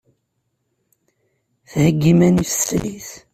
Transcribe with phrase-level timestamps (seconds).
[1.71, 3.09] Thegga iman-is teslit.